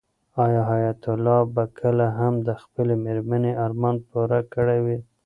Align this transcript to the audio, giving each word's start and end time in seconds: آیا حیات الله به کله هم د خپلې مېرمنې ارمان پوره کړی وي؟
آیا 0.43 0.61
حیات 0.71 1.03
الله 1.13 1.39
به 1.53 1.63
کله 1.79 2.07
هم 2.19 2.33
د 2.47 2.49
خپلې 2.61 2.95
مېرمنې 3.05 3.51
ارمان 3.65 3.95
پوره 4.09 4.39
کړی 4.53 4.79
وي؟ 4.85 4.97